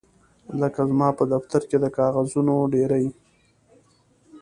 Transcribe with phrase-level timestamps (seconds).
[0.61, 3.05] لکه زما په دفتر کې د کاغذونو ډیرۍ